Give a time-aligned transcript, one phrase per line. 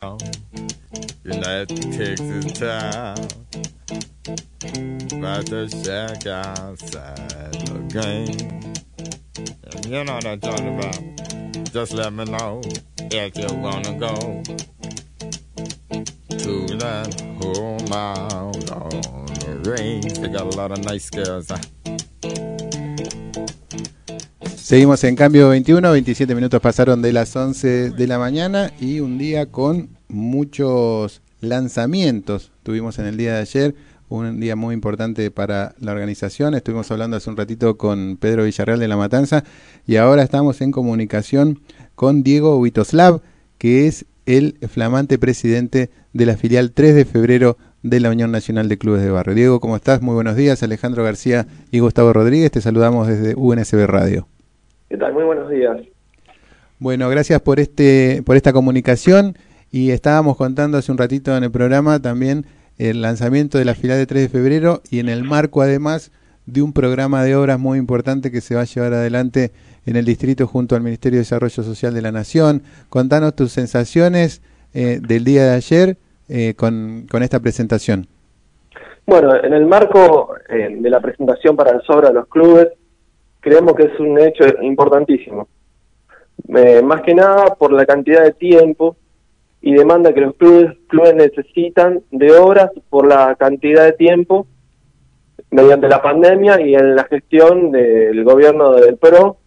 [0.00, 0.16] Um,
[1.24, 3.18] United takes his time.
[5.10, 8.74] About to shack outside the game.
[9.64, 11.72] And you know what I'm talking about.
[11.72, 12.60] Just let me know
[13.10, 14.14] if you wanna go
[16.30, 20.18] to that home out on the range.
[20.18, 21.48] They got a lot of nice girls.
[21.48, 21.58] Huh?
[24.68, 29.16] Seguimos en cambio 21, 27 minutos pasaron de las 11 de la mañana y un
[29.16, 32.52] día con muchos lanzamientos.
[32.64, 33.74] Tuvimos en el día de ayer
[34.10, 36.52] un día muy importante para la organización.
[36.52, 39.42] Estuvimos hablando hace un ratito con Pedro Villarreal de La Matanza
[39.86, 41.62] y ahora estamos en comunicación
[41.94, 43.22] con Diego Witoslav,
[43.56, 48.68] que es el flamante presidente de la filial 3 de febrero de la Unión Nacional
[48.68, 49.34] de Clubes de Barrio.
[49.34, 50.02] Diego, ¿cómo estás?
[50.02, 50.62] Muy buenos días.
[50.62, 54.28] Alejandro García y Gustavo Rodríguez, te saludamos desde UNSB Radio.
[54.88, 55.12] ¿Qué tal?
[55.12, 55.76] Muy buenos días.
[56.78, 59.36] Bueno, gracias por este por esta comunicación
[59.70, 62.46] y estábamos contando hace un ratito en el programa también
[62.78, 66.12] el lanzamiento de la fila de 3 de febrero y en el marco además
[66.46, 69.50] de un programa de obras muy importante que se va a llevar adelante
[69.84, 72.62] en el distrito junto al Ministerio de Desarrollo Social de la Nación.
[72.88, 74.40] Contanos tus sensaciones
[74.72, 75.96] eh, del día de ayer
[76.28, 78.06] eh, con, con, esta presentación.
[79.06, 82.68] Bueno, en el marco eh, de la presentación para el sobre de los clubes,
[83.48, 85.48] creemos que es un hecho importantísimo.
[86.54, 88.96] Eh, más que nada por la cantidad de tiempo
[89.60, 94.46] y demanda que los clubes, clubes necesitan de obras por la cantidad de tiempo
[95.50, 99.38] mediante la pandemia y en la gestión del gobierno del PRO,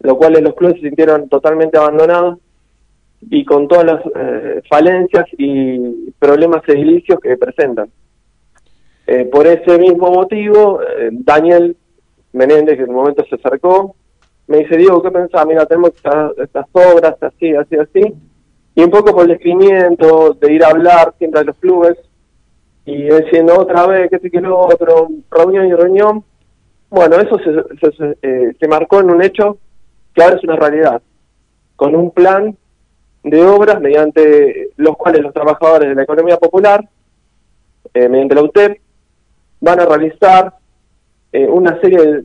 [0.00, 2.38] lo cual los clubes se sintieron totalmente abandonados
[3.30, 7.88] y con todas las eh, falencias y problemas edilicios que presentan.
[9.06, 11.76] Eh, por ese mismo motivo, eh, Daniel
[12.36, 13.96] Menéndez, que en un momento se acercó,
[14.46, 15.46] me dice, Diego, ¿qué pensás?
[15.46, 18.14] Mira, tenemos estas, obras, así, así, así.
[18.74, 21.96] Y un poco por el escribimiento, de ir a hablar siempre a los clubes,
[22.84, 26.24] y diciendo otra vez, que sí que lo otro, reunión y reunión.
[26.88, 29.58] Bueno, eso se, se, eh, se, marcó en un hecho
[30.14, 31.02] que ahora es una realidad,
[31.74, 32.56] con un plan
[33.24, 36.88] de obras mediante los cuales los trabajadores de la economía popular,
[37.92, 38.80] eh, mediante la UTEP,
[39.60, 40.54] van a realizar
[41.32, 42.24] eh, una serie de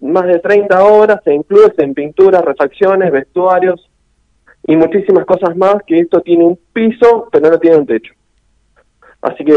[0.00, 3.90] más de 30 obras, se incluye en pinturas, refacciones, vestuarios
[4.66, 8.12] y muchísimas cosas más, que esto tiene un piso, pero no tiene un techo.
[9.20, 9.52] Así que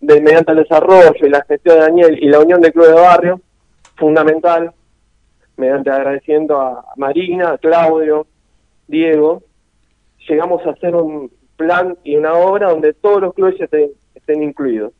[0.00, 2.94] de, mediante el desarrollo y la gestión de Daniel y la unión de club de
[2.94, 3.40] barrio,
[3.96, 4.72] fundamental,
[5.56, 8.26] mediante agradeciendo a Marina, a Claudio,
[8.88, 9.42] Diego,
[10.28, 14.92] llegamos a hacer un plan y una obra donde todos los clubes estén, estén incluidos.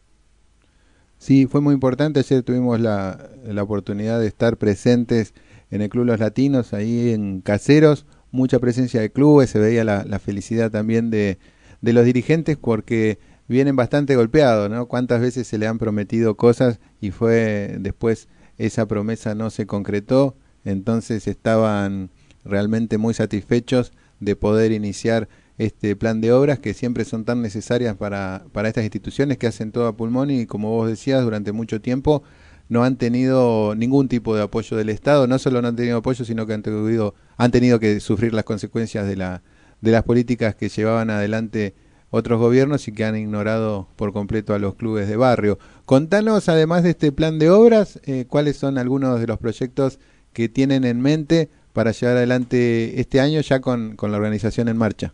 [1.19, 2.21] Sí, fue muy importante.
[2.21, 5.35] Ayer tuvimos la, la, oportunidad de estar presentes
[5.71, 8.07] en el Club Los Latinos, ahí en Caseros.
[8.31, 11.39] Mucha presencia de clubes, se veía la, la felicidad también de,
[11.81, 13.19] de, los dirigentes porque
[13.49, 14.87] vienen bastante golpeados, ¿no?
[14.87, 18.29] Cuántas veces se le han prometido cosas y fue después
[18.59, 22.11] esa promesa no se concretó, entonces estaban
[22.45, 25.29] realmente muy satisfechos de poder iniciar
[25.59, 29.73] este plan de obras que siempre son tan necesarias para, para estas instituciones que hacen
[29.73, 32.23] todo a pulmón y como vos decías durante mucho tiempo
[32.69, 36.25] no han tenido ningún tipo de apoyo del Estado, no solo no han tenido apoyo,
[36.25, 39.43] sino que han tenido, han tenido que sufrir las consecuencias de, la,
[39.81, 41.75] de las políticas que llevaban adelante
[42.11, 45.59] otros gobiernos y que han ignorado por completo a los clubes de barrio.
[45.85, 49.99] Contanos, además de este plan de obras, eh, cuáles son algunos de los proyectos
[50.33, 54.79] que tienen en mente para llevar adelante este año ya con, con la organización en
[54.79, 55.13] marcha.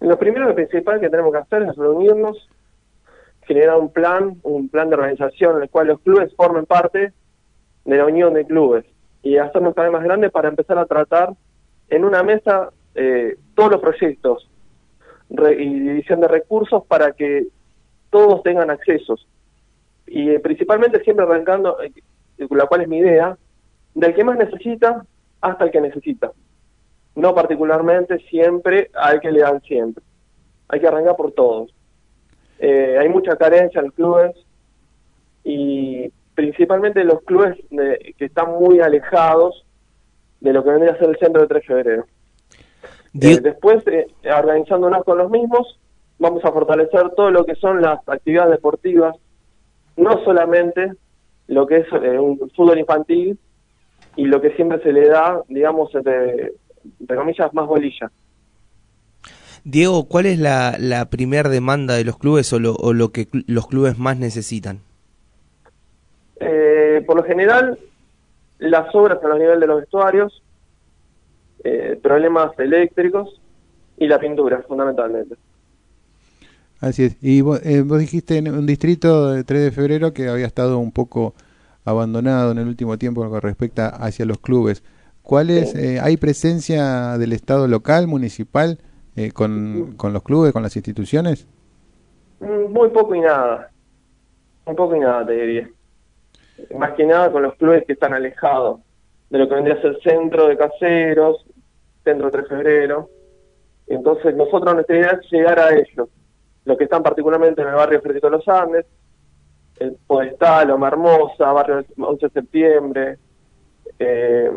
[0.00, 2.46] Lo primero y principal que tenemos que hacer es reunirnos,
[3.46, 7.14] generar un plan, un plan de organización en el cual los clubes formen parte
[7.86, 8.84] de la unión de clubes
[9.22, 11.32] y hacernos cada vez más grandes para empezar a tratar
[11.88, 14.50] en una mesa eh, todos los proyectos
[15.30, 17.46] y división de recursos para que
[18.10, 19.26] todos tengan accesos.
[20.06, 21.92] Y eh, principalmente siempre arrancando, eh,
[22.50, 23.38] la cual es mi idea,
[23.94, 25.06] del que más necesita
[25.42, 26.32] hasta el que necesita
[27.14, 30.02] no particularmente siempre al que le dan siempre.
[30.68, 31.74] Hay que arrancar por todos.
[32.58, 34.36] Eh, hay mucha carencia en los clubes
[35.44, 39.66] y principalmente los clubes que están muy alejados
[40.40, 42.06] de lo que vendría a ser el centro de 3 de febrero.
[43.20, 45.78] Eh, después, eh, organizándonos con los mismos,
[46.18, 49.16] vamos a fortalecer todo lo que son las actividades deportivas,
[49.96, 50.92] no solamente
[51.48, 53.38] lo que es un fútbol infantil
[54.16, 56.54] y lo que siempre se le da, digamos, de,
[57.00, 58.10] entre comillas, más bolilla.
[59.64, 63.28] Diego, ¿cuál es la, la primera demanda de los clubes o lo, o lo que
[63.46, 64.80] los clubes más necesitan?
[66.40, 67.78] Eh, por lo general,
[68.58, 70.42] las obras a los niveles de los vestuarios,
[71.62, 73.40] eh, problemas eléctricos
[73.96, 75.36] y la pintura, fundamentalmente.
[76.80, 77.16] Así es.
[77.22, 80.78] Y vos, eh, vos dijiste en un distrito de 3 de febrero que había estado
[80.78, 81.34] un poco
[81.84, 84.82] abandonado en el último tiempo con respecto hacia los clubes.
[85.22, 88.78] ¿Cuál es, eh, ¿Hay presencia del Estado local, municipal,
[89.16, 91.46] eh, con, con los clubes, con las instituciones?
[92.40, 93.70] Mm, Muy poco y nada.
[94.66, 95.70] Muy poco y nada, te diría.
[96.76, 98.80] Más que nada con los clubes que están alejados
[99.30, 101.44] de lo que vendría a ser centro de caseros,
[102.04, 103.10] centro de 3 de febrero.
[103.86, 106.08] Entonces, nosotros nuestra idea es llegar a ellos.
[106.64, 108.86] Los que están particularmente en el barrio Fredito de los Andes,
[109.82, 113.18] el Omar Hermosa, barrio 11 de septiembre.
[113.98, 114.50] eh,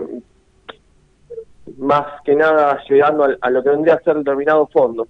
[1.77, 5.07] más que nada llegando a, lo que vendría a ser determinado fondo.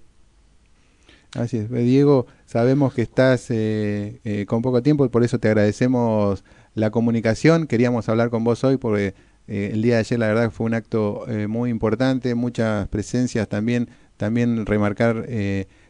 [1.34, 1.70] Así es.
[1.70, 7.66] Diego, sabemos que estás eh, eh, con poco tiempo, por eso te agradecemos la comunicación.
[7.66, 9.14] Queríamos hablar con vos hoy porque
[9.46, 14.66] el día de ayer la verdad fue un acto muy importante, muchas presencias también, también
[14.66, 15.24] remarcar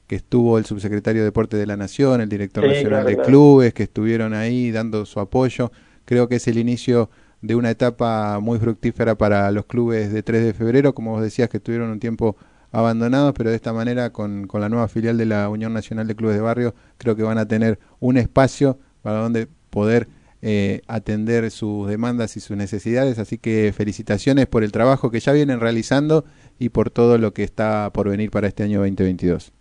[0.06, 3.14] que estuvo el subsecretario de Deporte de la Nación, el director Sí, nacional claro, de
[3.14, 3.28] claro.
[3.28, 5.72] clubes que estuvieron ahí dando su apoyo.
[6.04, 7.10] Creo que es el inicio
[7.42, 11.48] de una etapa muy fructífera para los clubes de 3 de febrero, como vos decías
[11.48, 12.36] que estuvieron un tiempo
[12.72, 16.14] abandonados, pero de esta manera con, con la nueva filial de la Unión Nacional de
[16.16, 20.08] Clubes de Barrio, creo que van a tener un espacio para donde poder
[20.42, 25.32] eh, atender sus demandas y sus necesidades, así que felicitaciones por el trabajo que ya
[25.32, 26.24] vienen realizando
[26.58, 29.52] y por todo lo que está por venir para este año 2022.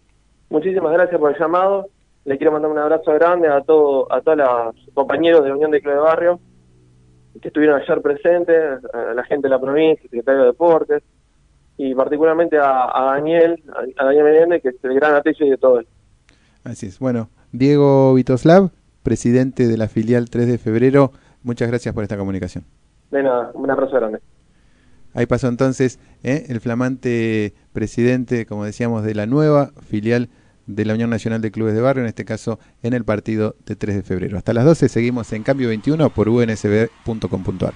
[0.56, 1.90] Muchísimas gracias por el llamado.
[2.24, 5.70] Le quiero mandar un abrazo grande a todo, a todos los compañeros de la Unión
[5.70, 6.40] de Club de Barrio
[7.42, 11.04] que estuvieron ayer presentes, a la gente de la provincia, el secretario de Deportes,
[11.76, 15.58] y particularmente a, a Daniel, a, a Daniel Menéndez, que es el gran atecho de
[15.58, 15.92] todo esto.
[16.64, 17.00] Así es.
[17.00, 18.70] Bueno, Diego Vitoslav,
[19.04, 21.12] presidente de la filial 3 de febrero,
[21.44, 22.64] muchas gracias por esta comunicación.
[23.12, 24.20] De nada, un abrazo grande.
[25.14, 26.46] Ahí pasó entonces ¿eh?
[26.48, 30.30] el flamante presidente, como decíamos, de la nueva filial
[30.68, 33.76] de la Unión Nacional de Clubes de Barrio, en este caso en el partido de
[33.76, 34.38] 3 de febrero.
[34.38, 37.74] Hasta las 12 seguimos en Cambio 21 por unsb.com.ar.